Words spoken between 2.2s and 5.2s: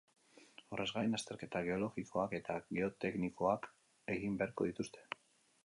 eta geoteknikoak egin beharko dituzte.